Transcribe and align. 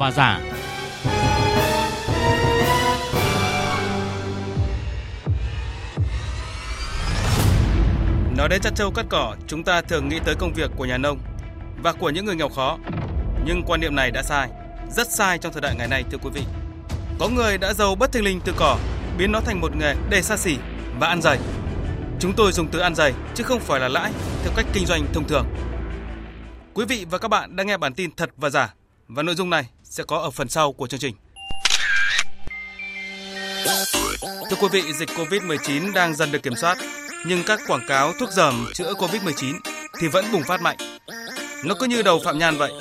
và 0.00 0.10
giả. 0.10 0.40
Nói 8.36 8.48
đến 8.48 8.60
chăn 8.62 8.74
trâu 8.74 8.90
cắt 8.90 9.06
cỏ, 9.08 9.34
chúng 9.46 9.64
ta 9.64 9.80
thường 9.82 10.08
nghĩ 10.08 10.18
tới 10.24 10.34
công 10.38 10.52
việc 10.52 10.70
của 10.76 10.84
nhà 10.84 10.98
nông 10.98 11.18
và 11.82 11.92
của 11.92 12.10
những 12.10 12.24
người 12.24 12.34
nghèo 12.36 12.48
khó. 12.48 12.78
Nhưng 13.44 13.62
quan 13.66 13.80
niệm 13.80 13.94
này 13.94 14.10
đã 14.10 14.22
sai, 14.22 14.48
rất 14.90 15.12
sai 15.12 15.38
trong 15.38 15.52
thời 15.52 15.60
đại 15.60 15.74
ngày 15.78 15.88
nay 15.88 16.04
thưa 16.10 16.18
quý 16.22 16.30
vị. 16.34 16.42
Có 17.18 17.28
người 17.28 17.58
đã 17.58 17.72
giàu 17.72 17.94
bất 17.94 18.12
thình 18.12 18.24
lình 18.24 18.40
từ 18.44 18.52
cỏ, 18.56 18.78
biến 19.18 19.32
nó 19.32 19.40
thành 19.40 19.60
một 19.60 19.76
nghề 19.76 19.94
để 20.10 20.22
xa 20.22 20.36
xỉ 20.36 20.56
và 20.98 21.06
ăn 21.06 21.22
dày. 21.22 21.38
Chúng 22.20 22.32
tôi 22.32 22.52
dùng 22.52 22.68
từ 22.68 22.78
ăn 22.78 22.94
dày 22.94 23.12
chứ 23.34 23.44
không 23.44 23.60
phải 23.60 23.80
là 23.80 23.88
lãi 23.88 24.12
theo 24.42 24.52
cách 24.56 24.66
kinh 24.72 24.86
doanh 24.86 25.06
thông 25.12 25.28
thường. 25.28 25.46
Quý 26.74 26.84
vị 26.84 27.06
và 27.10 27.18
các 27.18 27.28
bạn 27.28 27.56
đang 27.56 27.66
nghe 27.66 27.76
bản 27.76 27.94
tin 27.94 28.10
thật 28.16 28.30
và 28.36 28.50
giả 28.50 28.74
và 29.08 29.22
nội 29.22 29.34
dung 29.34 29.50
này 29.50 29.66
sẽ 29.90 30.04
có 30.04 30.18
ở 30.18 30.30
phần 30.30 30.48
sau 30.48 30.72
của 30.72 30.86
chương 30.86 31.00
trình. 31.00 31.14
Thưa 34.22 34.56
quý 34.60 34.68
vị, 34.72 34.82
dịch 34.92 35.08
Covid-19 35.08 35.92
đang 35.92 36.14
dần 36.14 36.32
được 36.32 36.42
kiểm 36.42 36.56
soát, 36.56 36.78
nhưng 37.26 37.42
các 37.46 37.60
quảng 37.66 37.86
cáo 37.88 38.12
thuốc 38.20 38.30
giảm 38.30 38.66
chữa 38.74 38.92
Covid-19 38.92 39.58
thì 40.00 40.08
vẫn 40.08 40.24
bùng 40.32 40.42
phát 40.42 40.60
mạnh. 40.60 40.76
Nó 41.64 41.74
cứ 41.74 41.86
như 41.86 42.02
đầu 42.02 42.20
phạm 42.24 42.38
nhan 42.38 42.56
vậy. 42.56 42.72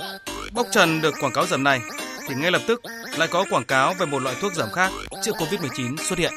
Bóc 0.51 0.67
trần 0.71 1.01
được 1.01 1.15
quảng 1.19 1.33
cáo 1.33 1.45
giảm 1.45 1.63
này 1.63 1.79
thì 2.27 2.35
ngay 2.35 2.51
lập 2.51 2.61
tức 2.67 2.81
lại 3.17 3.27
có 3.27 3.45
quảng 3.49 3.65
cáo 3.65 3.93
về 3.93 4.05
một 4.05 4.21
loại 4.21 4.35
thuốc 4.41 4.53
giảm 4.53 4.71
khác 4.71 4.91
chữa 5.23 5.31
Covid-19 5.31 5.97
xuất 5.97 6.19
hiện. 6.19 6.33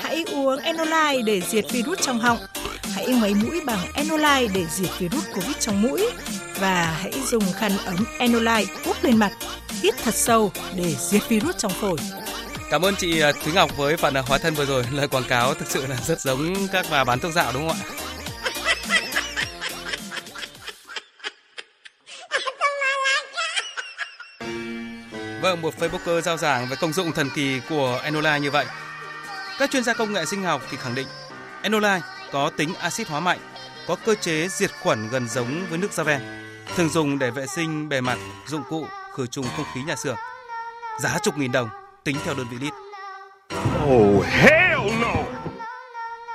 Hãy 0.00 0.24
uống 0.32 0.58
Enolite 0.58 1.22
để 1.26 1.40
diệt 1.40 1.64
virus 1.70 1.98
trong 2.00 2.20
họng. 2.20 2.38
Hãy 2.94 3.06
máy 3.06 3.34
mũi 3.34 3.60
bằng 3.66 3.78
Enolite 3.94 4.48
để 4.54 4.66
diệt 4.70 4.90
virus 4.98 5.24
Covid 5.34 5.56
trong 5.60 5.82
mũi. 5.82 6.10
Và 6.58 6.98
hãy 7.02 7.12
dùng 7.26 7.52
khăn 7.52 7.72
ấm 7.84 7.96
Enolite 8.18 8.74
úp 8.84 9.04
lên 9.04 9.16
mặt, 9.16 9.32
hít 9.84 9.94
thật 10.04 10.14
sâu 10.14 10.52
để 10.76 10.94
diệt 10.98 11.28
virus 11.28 11.56
trong 11.56 11.72
phổi. 11.72 11.96
Cảm 12.70 12.82
ơn 12.82 12.96
chị 12.96 13.20
à, 13.20 13.32
Thúy 13.32 13.52
Ngọc 13.52 13.76
với 13.76 13.96
phần 13.96 14.16
à, 14.16 14.22
hóa 14.26 14.38
thân 14.38 14.54
vừa 14.54 14.64
rồi. 14.64 14.84
Lời 14.92 15.08
quảng 15.08 15.24
cáo 15.28 15.54
thực 15.54 15.70
sự 15.70 15.86
là 15.86 15.96
rất 16.06 16.20
giống 16.20 16.54
các 16.72 16.86
bà 16.90 17.04
bán 17.04 17.18
thuốc 17.18 17.32
dạo 17.32 17.52
đúng 17.54 17.68
không 17.68 17.76
ạ? 17.76 17.84
Vâng, 25.42 25.62
một 25.62 25.74
Facebooker 25.78 26.20
giao 26.20 26.36
giảng 26.36 26.68
về 26.68 26.76
công 26.80 26.92
dụng 26.92 27.12
thần 27.12 27.30
kỳ 27.34 27.60
của 27.68 28.00
Enola 28.04 28.38
như 28.38 28.50
vậy. 28.50 28.66
Các 29.58 29.70
chuyên 29.70 29.84
gia 29.84 29.94
công 29.94 30.12
nghệ 30.12 30.24
sinh 30.24 30.42
học 30.42 30.62
thì 30.70 30.76
khẳng 30.76 30.94
định 30.94 31.06
Enola 31.62 32.00
có 32.32 32.50
tính 32.56 32.74
axit 32.74 33.08
hóa 33.08 33.20
mạnh, 33.20 33.38
có 33.86 33.96
cơ 34.04 34.14
chế 34.14 34.48
diệt 34.48 34.70
khuẩn 34.82 35.08
gần 35.10 35.28
giống 35.28 35.66
với 35.68 35.78
nước 35.78 35.92
da 35.92 36.02
ven, 36.02 36.20
thường 36.76 36.88
dùng 36.88 37.18
để 37.18 37.30
vệ 37.30 37.46
sinh 37.46 37.88
bề 37.88 38.00
mặt, 38.00 38.18
dụng 38.46 38.62
cụ, 38.70 38.86
khử 39.14 39.26
trùng 39.26 39.46
không 39.56 39.66
khí 39.74 39.82
nhà 39.82 39.96
xưởng. 39.96 40.16
Giá 41.00 41.18
chục 41.22 41.38
nghìn 41.38 41.52
đồng, 41.52 41.68
tính 42.04 42.16
theo 42.24 42.34
đơn 42.34 42.46
vị 42.50 42.56
lít. 42.60 42.72
Oh, 43.84 44.24
hell 44.24 44.80
no! 45.00 45.14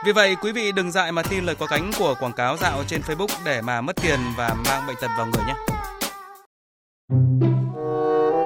Vì 0.05 0.11
vậy, 0.11 0.35
quý 0.41 0.51
vị 0.51 0.71
đừng 0.71 0.91
dại 0.91 1.11
mà 1.11 1.23
tin 1.23 1.45
lời 1.45 1.55
có 1.55 1.65
cánh 1.65 1.91
của 1.99 2.15
quảng 2.19 2.33
cáo 2.33 2.57
dạo 2.57 2.83
trên 2.87 3.01
Facebook 3.01 3.27
để 3.45 3.61
mà 3.61 3.81
mất 3.81 3.95
tiền 3.95 4.19
và 4.37 4.55
mang 4.65 4.87
bệnh 4.87 4.95
tật 5.01 5.07
vào 5.17 5.25
người 5.25 5.43
nhé. 5.47 5.55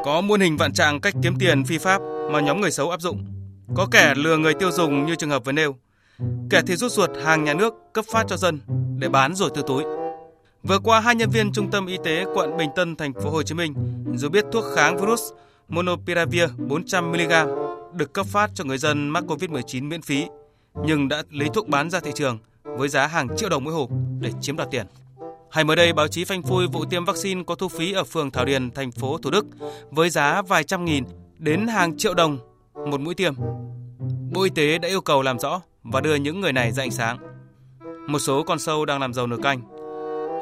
Có 0.05 0.21
muôn 0.21 0.39
hình 0.41 0.57
vạn 0.57 0.73
trạng 0.73 1.01
cách 1.01 1.13
kiếm 1.23 1.35
tiền 1.39 1.65
phi 1.65 1.77
pháp 1.77 2.01
mà 2.31 2.39
nhóm 2.39 2.61
người 2.61 2.71
xấu 2.71 2.89
áp 2.89 3.01
dụng. 3.01 3.25
Có 3.75 3.87
kẻ 3.91 4.13
lừa 4.15 4.37
người 4.37 4.53
tiêu 4.53 4.71
dùng 4.71 5.05
như 5.05 5.15
trường 5.15 5.29
hợp 5.29 5.45
vừa 5.45 5.51
nêu. 5.51 5.75
Kẻ 6.49 6.61
thì 6.67 6.75
rút 6.75 6.91
ruột 6.91 7.09
hàng 7.25 7.43
nhà 7.43 7.53
nước 7.53 7.73
cấp 7.93 8.05
phát 8.11 8.23
cho 8.27 8.37
dân 8.37 8.59
để 8.99 9.09
bán 9.09 9.35
rồi 9.35 9.49
tư 9.55 9.61
túi. 9.67 9.83
Vừa 10.63 10.79
qua, 10.79 10.99
hai 10.99 11.15
nhân 11.15 11.29
viên 11.29 11.51
trung 11.51 11.71
tâm 11.71 11.85
y 11.85 11.97
tế 12.03 12.25
quận 12.33 12.57
Bình 12.57 12.69
Tân, 12.75 12.95
thành 12.95 13.13
phố 13.13 13.29
Hồ 13.29 13.43
Chí 13.43 13.55
Minh 13.55 13.73
dù 14.15 14.29
biết 14.29 14.45
thuốc 14.51 14.63
kháng 14.75 14.97
virus 14.97 15.21
Monopiravir 15.67 16.43
400mg 16.57 17.55
được 17.93 18.13
cấp 18.13 18.25
phát 18.25 18.51
cho 18.53 18.63
người 18.63 18.77
dân 18.77 19.09
mắc 19.09 19.23
COVID-19 19.27 19.87
miễn 19.87 20.01
phí, 20.01 20.25
nhưng 20.85 21.07
đã 21.07 21.23
lấy 21.31 21.49
thuốc 21.53 21.67
bán 21.67 21.89
ra 21.89 21.99
thị 21.99 22.11
trường 22.15 22.37
với 22.63 22.89
giá 22.89 23.07
hàng 23.07 23.27
triệu 23.37 23.49
đồng 23.49 23.63
mỗi 23.63 23.73
hộp 23.73 23.89
để 24.19 24.31
chiếm 24.41 24.57
đoạt 24.57 24.71
tiền. 24.71 24.85
Hay 25.51 25.63
mới 25.63 25.75
đây, 25.75 25.93
báo 25.93 26.07
chí 26.07 26.25
phanh 26.25 26.43
phui 26.43 26.67
vụ 26.67 26.85
tiêm 26.85 27.05
vaccine 27.05 27.43
có 27.47 27.55
thu 27.55 27.67
phí 27.67 27.93
ở 27.93 28.03
phường 28.03 28.31
Thảo 28.31 28.45
Điền, 28.45 28.71
thành 28.71 28.91
phố 28.91 29.17
Thủ 29.17 29.29
Đức 29.31 29.45
với 29.91 30.09
giá 30.09 30.41
vài 30.41 30.63
trăm 30.63 30.85
nghìn 30.85 31.03
đến 31.37 31.67
hàng 31.67 31.97
triệu 31.97 32.13
đồng 32.13 32.37
một 32.73 33.01
mũi 33.01 33.15
tiêm. 33.15 33.33
Bộ 34.31 34.43
Y 34.43 34.49
tế 34.49 34.77
đã 34.77 34.87
yêu 34.87 35.01
cầu 35.01 35.21
làm 35.21 35.39
rõ 35.39 35.61
và 35.83 36.01
đưa 36.01 36.15
những 36.15 36.41
người 36.41 36.53
này 36.53 36.71
ra 36.71 36.83
ánh 36.83 36.91
sáng. 36.91 37.17
Một 38.07 38.19
số 38.19 38.43
con 38.43 38.59
sâu 38.59 38.85
đang 38.85 38.99
làm 38.99 39.13
giàu 39.13 39.27
nửa 39.27 39.37
canh. 39.43 39.72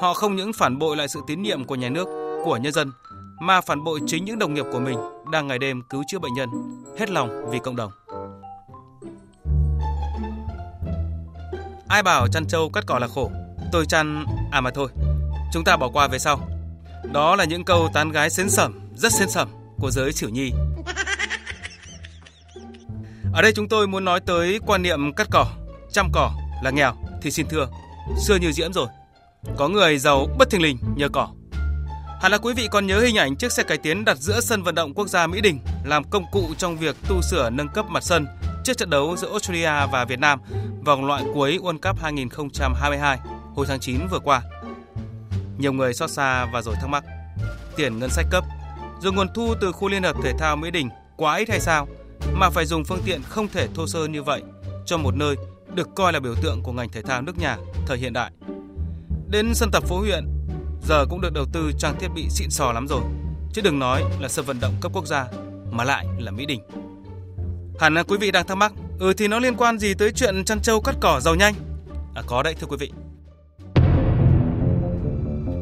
Họ 0.01 0.13
không 0.13 0.35
những 0.35 0.53
phản 0.53 0.79
bội 0.79 0.97
lại 0.97 1.07
sự 1.07 1.21
tín 1.27 1.41
nhiệm 1.41 1.65
của 1.65 1.75
nhà 1.75 1.89
nước, 1.89 2.07
của 2.45 2.57
nhân 2.57 2.73
dân, 2.73 2.91
mà 3.39 3.61
phản 3.61 3.83
bội 3.83 3.99
chính 4.07 4.25
những 4.25 4.39
đồng 4.39 4.53
nghiệp 4.53 4.65
của 4.71 4.79
mình 4.79 4.97
đang 5.31 5.47
ngày 5.47 5.59
đêm 5.59 5.81
cứu 5.89 6.03
chữa 6.07 6.19
bệnh 6.19 6.33
nhân, 6.33 6.49
hết 6.99 7.09
lòng 7.09 7.49
vì 7.49 7.59
cộng 7.59 7.75
đồng. 7.75 7.91
Ai 11.87 12.03
bảo 12.03 12.27
chăn 12.27 12.45
trâu 12.47 12.69
cắt 12.69 12.83
cỏ 12.87 12.99
là 12.99 13.07
khổ, 13.07 13.31
tôi 13.71 13.85
chăn 13.85 14.25
à 14.51 14.61
mà 14.61 14.71
thôi, 14.71 14.87
chúng 15.53 15.63
ta 15.63 15.77
bỏ 15.77 15.89
qua 15.89 16.07
về 16.07 16.19
sau. 16.19 16.39
Đó 17.11 17.35
là 17.35 17.45
những 17.45 17.65
câu 17.65 17.89
tán 17.93 18.11
gái 18.11 18.29
xến 18.29 18.49
sẩm, 18.49 18.79
rất 18.95 19.13
xến 19.13 19.29
sẩm 19.29 19.49
của 19.79 19.91
giới 19.91 20.13
chữ 20.13 20.27
nhi. 20.27 20.51
Ở 23.33 23.41
đây 23.41 23.53
chúng 23.55 23.67
tôi 23.67 23.87
muốn 23.87 24.05
nói 24.05 24.19
tới 24.19 24.59
quan 24.65 24.81
niệm 24.81 25.13
cắt 25.13 25.27
cỏ, 25.31 25.45
chăm 25.91 26.11
cỏ 26.11 26.31
là 26.63 26.71
nghèo 26.71 26.93
thì 27.21 27.31
xin 27.31 27.47
thưa, 27.49 27.67
xưa 28.17 28.35
như 28.35 28.51
diễm 28.51 28.73
rồi. 28.73 28.87
Có 29.57 29.67
người 29.67 29.97
giàu 29.97 30.27
bất 30.37 30.49
thình 30.49 30.61
lình 30.61 30.77
nhờ 30.95 31.09
cỏ. 31.09 31.27
Hẳn 32.21 32.31
là 32.31 32.37
quý 32.37 32.53
vị 32.53 32.67
còn 32.71 32.87
nhớ 32.87 32.99
hình 32.99 33.17
ảnh 33.17 33.35
chiếc 33.35 33.51
xe 33.51 33.63
cải 33.63 33.77
tiến 33.77 34.05
đặt 34.05 34.17
giữa 34.17 34.41
sân 34.41 34.63
vận 34.63 34.75
động 34.75 34.93
quốc 34.93 35.07
gia 35.07 35.27
Mỹ 35.27 35.41
Đình 35.41 35.59
làm 35.85 36.03
công 36.03 36.25
cụ 36.31 36.49
trong 36.57 36.77
việc 36.77 36.95
tu 37.09 37.21
sửa 37.21 37.49
nâng 37.49 37.67
cấp 37.67 37.85
mặt 37.89 38.03
sân 38.03 38.27
trước 38.63 38.77
trận 38.77 38.89
đấu 38.89 39.15
giữa 39.17 39.29
Australia 39.29 39.87
và 39.91 40.05
Việt 40.05 40.19
Nam 40.19 40.39
vòng 40.85 41.05
loại 41.05 41.23
cuối 41.33 41.59
World 41.61 41.79
Cup 41.79 42.01
2022 42.01 43.19
hồi 43.55 43.65
tháng 43.69 43.79
9 43.79 44.07
vừa 44.11 44.19
qua. 44.19 44.41
Nhiều 45.57 45.73
người 45.73 45.93
xót 45.93 46.11
xa 46.11 46.45
và 46.53 46.61
rồi 46.61 46.75
thắc 46.75 46.89
mắc, 46.89 47.03
tiền 47.75 47.99
ngân 47.99 48.09
sách 48.09 48.25
cấp, 48.31 48.43
rồi 49.01 49.13
nguồn 49.13 49.27
thu 49.33 49.55
từ 49.61 49.71
khu 49.71 49.89
liên 49.89 50.03
hợp 50.03 50.15
thể 50.23 50.33
thao 50.39 50.55
Mỹ 50.55 50.71
Đình 50.71 50.89
quá 51.17 51.37
ít 51.37 51.49
hay 51.49 51.59
sao 51.59 51.87
mà 52.33 52.49
phải 52.49 52.65
dùng 52.65 52.83
phương 52.85 53.01
tiện 53.05 53.21
không 53.23 53.47
thể 53.47 53.67
thô 53.75 53.87
sơ 53.87 54.07
như 54.07 54.23
vậy 54.23 54.41
cho 54.85 54.97
một 54.97 55.15
nơi 55.15 55.35
được 55.73 55.89
coi 55.95 56.13
là 56.13 56.19
biểu 56.19 56.35
tượng 56.41 56.63
của 56.63 56.71
ngành 56.71 56.89
thể 56.89 57.01
thao 57.01 57.21
nước 57.21 57.37
nhà 57.37 57.57
thời 57.87 57.97
hiện 57.97 58.13
đại. 58.13 58.31
Đến 59.31 59.53
sân 59.53 59.71
tập 59.71 59.83
phố 59.83 59.99
huyện 59.99 60.25
giờ 60.87 61.05
cũng 61.09 61.21
được 61.21 61.33
đầu 61.33 61.45
tư 61.53 61.71
trang 61.77 61.95
thiết 61.99 62.07
bị 62.15 62.29
xịn 62.29 62.49
sò 62.49 62.71
lắm 62.71 62.87
rồi, 62.87 63.01
chứ 63.53 63.61
đừng 63.61 63.79
nói 63.79 64.03
là 64.19 64.29
sân 64.29 64.45
vận 64.45 64.59
động 64.59 64.73
cấp 64.81 64.91
quốc 64.95 65.07
gia 65.07 65.27
mà 65.71 65.83
lại 65.83 66.05
là 66.19 66.31
Mỹ 66.31 66.45
Đình. 66.45 66.61
Hẳn 67.79 67.93
là 67.93 68.03
quý 68.03 68.17
vị 68.17 68.31
đang 68.31 68.47
thắc 68.47 68.57
mắc, 68.57 68.73
ừ 68.99 69.13
thì 69.13 69.27
nó 69.27 69.39
liên 69.39 69.55
quan 69.55 69.79
gì 69.79 69.93
tới 69.93 70.11
chuyện 70.11 70.45
chăn 70.45 70.61
trâu 70.61 70.81
cắt 70.81 70.95
cỏ 71.01 71.19
giàu 71.19 71.35
nhanh? 71.35 71.53
À 72.15 72.21
có 72.27 72.43
đấy 72.43 72.55
thưa 72.59 72.67
quý 72.67 72.77
vị. 72.79 72.91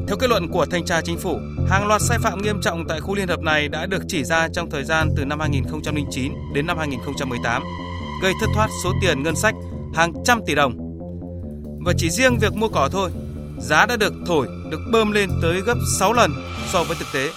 Theo 0.08 0.16
kết 0.20 0.30
luận 0.30 0.48
của 0.52 0.66
thanh 0.70 0.84
tra 0.84 1.00
chính 1.00 1.18
phủ, 1.18 1.38
hàng 1.68 1.86
loạt 1.86 2.02
sai 2.02 2.18
phạm 2.18 2.42
nghiêm 2.42 2.60
trọng 2.62 2.84
tại 2.88 3.00
khu 3.00 3.14
liên 3.14 3.28
hợp 3.28 3.40
này 3.40 3.68
đã 3.68 3.86
được 3.86 4.02
chỉ 4.08 4.24
ra 4.24 4.48
trong 4.52 4.70
thời 4.70 4.84
gian 4.84 5.10
từ 5.16 5.24
năm 5.24 5.40
2009 5.40 6.32
đến 6.54 6.66
năm 6.66 6.78
2018, 6.78 7.62
gây 8.22 8.32
thất 8.40 8.46
thoát 8.54 8.68
số 8.84 8.92
tiền 9.00 9.22
ngân 9.22 9.36
sách 9.36 9.54
hàng 9.94 10.12
trăm 10.24 10.40
tỷ 10.46 10.54
đồng. 10.54 10.72
Và 11.84 11.92
chỉ 11.96 12.10
riêng 12.10 12.38
việc 12.38 12.54
mua 12.54 12.68
cỏ 12.68 12.88
thôi, 12.92 13.10
giá 13.60 13.86
đã 13.86 13.96
được 13.96 14.12
thổi, 14.26 14.48
được 14.70 14.80
bơm 14.90 15.12
lên 15.12 15.30
tới 15.42 15.60
gấp 15.60 15.76
6 15.98 16.12
lần 16.12 16.32
so 16.72 16.84
với 16.84 16.96
thực 16.96 17.06
tế, 17.12 17.30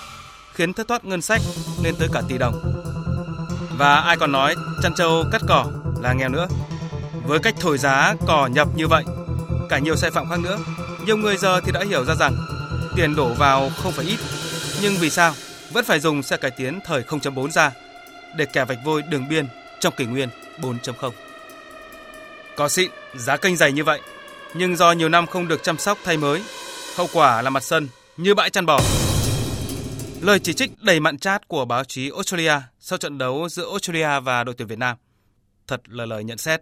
khiến 0.54 0.74
thất 0.74 0.88
thoát 0.88 1.06
ngân 1.06 1.22
sách 1.22 1.42
lên 1.84 1.96
tới 2.00 2.08
cả 2.14 2.22
tỷ 2.30 2.38
đồng. 2.38 2.84
Và 3.78 3.96
ai 3.96 4.18
còn 4.18 4.32
nói 4.32 4.56
chăn 4.84 4.94
trâu 4.96 5.24
cắt 5.32 5.42
cỏ 5.48 5.66
là 6.02 6.14
nghèo 6.14 6.30
nữa. 6.30 6.48
Với 7.26 7.40
cách 7.40 7.56
thổi 7.60 7.78
giá 7.78 8.16
cỏ 8.28 8.48
nhập 8.48 8.68
như 8.76 8.88
vậy, 8.88 9.04
cả 9.70 9.80
nhiều 9.80 9.96
sai 9.96 10.12
phạm 10.12 10.30
khác 10.30 10.40
nữa, 10.40 10.58
nhiều 11.06 11.18
người 11.18 11.38
giờ 11.38 11.62
thì 11.66 11.72
đã 11.72 11.84
hiểu 11.90 12.06
ra 12.06 12.16
rằng 12.16 12.36
tiền 12.96 13.16
đổ 13.16 13.34
vào 13.34 13.72
không 13.84 13.92
phải 13.92 14.06
ít, 14.06 14.20
nhưng 14.82 14.98
vì 14.98 15.10
sao 15.10 15.34
vẫn 15.72 15.86
phải 15.86 16.00
dùng 16.00 16.24
xe 16.24 16.38
cải 16.38 16.52
tiến 16.52 16.80
thời 16.86 17.04
0.4 17.04 17.52
ra 17.52 17.72
để 18.36 18.46
kẻ 18.46 18.66
vạch 18.66 18.80
vôi 18.86 19.02
đường 19.02 19.30
biên 19.30 19.48
trong 19.80 19.94
kỷ 19.98 20.06
nguyên 20.06 20.30
4.0. 20.62 21.12
Có 22.56 22.70
xịn, 22.70 22.92
giá 23.16 23.38
kênh 23.38 23.56
dày 23.56 23.72
như 23.72 23.84
vậy, 23.84 24.02
nhưng 24.54 24.76
do 24.76 24.92
nhiều 24.92 25.10
năm 25.10 25.28
không 25.28 25.48
được 25.48 25.64
chăm 25.64 25.78
sóc 25.78 25.98
thay 26.04 26.18
mới, 26.18 26.44
hậu 26.96 27.08
quả 27.14 27.42
là 27.42 27.50
mặt 27.50 27.64
sân 27.64 27.88
như 28.18 28.36
bãi 28.36 28.50
chăn 28.50 28.66
bò. 28.66 28.80
Lời 30.22 30.40
chỉ 30.40 30.54
trích 30.54 30.72
đầy 30.82 31.00
mặn 31.00 31.18
chát 31.18 31.48
của 31.48 31.66
báo 31.66 31.84
chí 31.84 32.10
Australia 32.10 32.54
sau 32.80 32.98
trận 32.98 33.18
đấu 33.18 33.50
giữa 33.50 33.70
Australia 33.70 34.20
và 34.20 34.44
đội 34.44 34.56
tuyển 34.58 34.68
Việt 34.68 34.80
Nam. 34.80 34.98
Thật 35.68 35.82
là 35.88 36.06
lời 36.06 36.24
nhận 36.24 36.38
xét, 36.38 36.62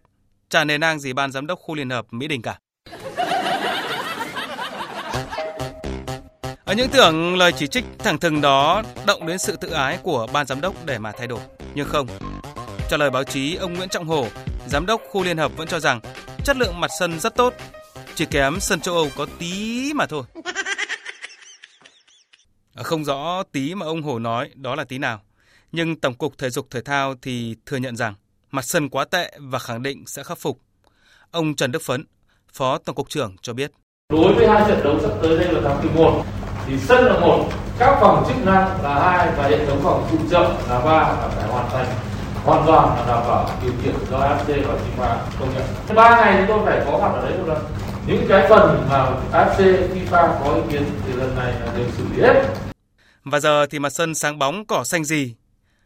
chả 0.50 0.64
nề 0.64 0.78
nang 0.78 1.00
gì 1.00 1.14
ban 1.14 1.32
giám 1.32 1.48
đốc 1.48 1.60
khu 1.60 1.76
liên 1.76 1.90
hợp 1.90 2.06
Mỹ 2.12 2.28
Đình 2.28 2.42
cả. 2.42 2.58
Ở 6.66 6.74
những 6.74 6.90
tưởng 6.90 7.38
lời 7.38 7.52
chỉ 7.52 7.68
trích 7.68 7.86
thẳng 8.00 8.18
thừng 8.18 8.42
đó 8.42 8.84
động 9.06 9.28
đến 9.28 9.38
sự 9.38 9.56
tự 9.56 9.70
ái 9.70 10.00
của 10.04 10.28
ban 10.34 10.48
giám 10.48 10.62
đốc 10.62 10.86
để 10.86 10.98
mà 10.98 11.12
thay 11.12 11.28
đổi, 11.28 11.40
nhưng 11.76 11.88
không. 11.88 12.08
Trả 12.90 12.98
lời 12.98 13.10
báo 13.10 13.24
chí, 13.24 13.56
ông 13.56 13.74
Nguyễn 13.74 13.90
Trọng 13.90 14.06
Hổ, 14.06 14.28
giám 14.68 14.86
đốc 14.86 15.02
khu 15.10 15.24
liên 15.24 15.38
hợp 15.38 15.52
vẫn 15.58 15.68
cho 15.68 15.80
rằng 15.80 16.00
chất 16.46 16.58
lượng 16.58 16.80
mặt 16.80 16.92
sân 17.00 17.20
rất 17.20 17.36
tốt, 17.36 17.54
chỉ 18.16 18.26
kém 18.26 18.60
sân 18.60 18.80
châu 18.80 18.96
Âu 18.96 19.08
có 19.18 19.26
tí 19.40 19.94
mà 19.94 20.06
thôi. 20.06 20.24
À, 22.76 22.84
không 22.84 23.06
rõ 23.06 23.44
tí 23.52 23.76
mà 23.76 23.86
ông 23.86 24.02
Hồ 24.02 24.20
nói 24.20 24.50
đó 24.56 24.76
là 24.76 24.84
tí 24.84 24.98
nào. 24.98 25.22
Nhưng 25.72 25.96
Tổng 25.96 26.14
cục 26.14 26.38
Thể 26.38 26.50
dục 26.50 26.68
Thể 26.72 26.82
thao 26.82 27.16
thì 27.22 27.56
thừa 27.66 27.78
nhận 27.78 27.96
rằng 27.96 28.14
mặt 28.52 28.66
sân 28.66 28.90
quá 28.90 29.06
tệ 29.06 29.32
và 29.40 29.60
khẳng 29.60 29.84
định 29.84 30.04
sẽ 30.08 30.24
khắc 30.24 30.38
phục. 30.38 30.60
Ông 31.32 31.56
Trần 31.56 31.72
Đức 31.72 31.82
Phấn, 31.82 32.06
Phó 32.54 32.78
Tổng 32.78 32.96
cục 32.96 33.10
trưởng 33.10 33.36
cho 33.42 33.54
biết. 33.54 33.72
Đối 34.10 34.34
với 34.34 34.48
hai 34.48 34.64
trận 34.68 34.84
đấu 34.84 35.00
sắp 35.02 35.12
tới 35.22 35.38
đây 35.38 35.54
là 35.54 35.62
tháng 35.64 35.86
11 35.86 36.24
thì 36.68 36.74
sân 36.80 37.06
là 37.06 37.20
một, 37.20 37.50
các 37.80 37.98
phòng 38.02 38.26
chức 38.28 38.46
năng 38.46 38.84
là 38.84 39.00
hai 39.00 39.32
và 39.38 39.44
hệ 39.44 39.66
thống 39.66 39.80
phòng 39.84 40.08
phụ 40.12 40.18
trợ 40.32 40.42
là 40.70 40.80
ba 40.80 41.02
là 41.02 41.30
phải 41.36 41.48
hoàn 41.48 41.70
thành 41.70 41.88
hoàn 42.46 42.64
toàn 42.68 42.98
là 42.98 43.06
đảm 43.08 43.24
bảo 43.28 43.50
điều 43.64 43.72
kiện 43.84 43.96
do 44.12 44.18
AFC 44.18 44.68
và 44.68 44.74
FIFA 44.74 45.16
công 45.40 45.54
nhận. 45.54 45.96
Ba 45.96 46.10
ngày 46.10 46.36
chúng 46.38 46.48
tôi 46.48 46.66
phải 46.66 46.86
có 46.86 46.98
mặt 46.98 47.12
ở 47.14 47.30
đấy 47.30 47.38
một 47.38 47.48
lần. 47.48 47.58
Những 48.08 48.26
cái 48.30 48.48
phần 48.50 48.88
mà 48.90 49.22
AFC, 49.32 49.88
FIFA 49.94 50.44
có 50.44 50.56
ý 50.56 50.62
kiến 50.72 50.84
thì 51.06 51.14
lần 51.14 51.36
này 51.36 51.54
là 51.60 51.74
đều 51.78 51.92
xử 51.92 52.04
lý 52.16 52.22
hết. 52.22 52.44
Và 53.24 53.40
giờ 53.40 53.66
thì 53.66 53.80
mặt 53.80 53.90
sân 53.90 54.16
sáng 54.16 54.40
bóng 54.40 54.66
cỏ 54.66 54.84
xanh 54.84 55.04
gì, 55.06 55.36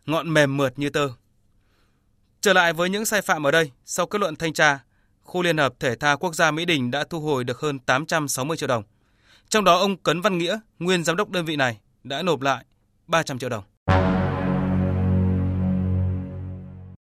ngọn 0.06 0.34
mềm 0.34 0.58
mượt 0.58 0.80
như 0.80 0.90
tơ. 0.90 1.10
Trở 2.42 2.54
lại 2.54 2.74
với 2.74 2.90
những 2.90 3.06
sai 3.06 3.22
phạm 3.22 3.48
ở 3.48 3.52
đây, 3.52 3.72
sau 3.86 4.06
kết 4.06 4.22
luận 4.22 4.36
thanh 4.36 4.54
tra, 4.54 4.80
khu 5.22 5.42
Liên 5.42 5.58
hợp 5.58 5.74
Thể 5.80 5.96
thao 5.96 6.18
Quốc 6.18 6.36
gia 6.36 6.52
Mỹ 6.52 6.66
Đình 6.66 6.92
đã 6.92 7.04
thu 7.10 7.20
hồi 7.20 7.44
được 7.44 7.60
hơn 7.60 7.80
860 7.80 8.58
triệu 8.58 8.68
đồng. 8.68 8.84
Trong 9.50 9.64
đó 9.64 9.78
ông 9.80 9.98
Cấn 9.98 10.22
Văn 10.22 10.38
Nghĩa, 10.38 10.60
nguyên 10.80 11.04
giám 11.04 11.16
đốc 11.16 11.30
đơn 11.30 11.46
vị 11.46 11.56
này, 11.56 11.80
đã 12.04 12.22
nộp 12.22 12.42
lại 12.42 12.66
300 13.08 13.40
triệu 13.40 13.50
đồng. 13.50 13.64